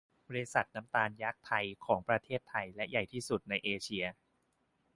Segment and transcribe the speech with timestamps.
[0.27, 4.05] บริษัทน้ำตาลยักษ์ไทยของประเทศไทยและใหญ่ที่สุดในเอเชีย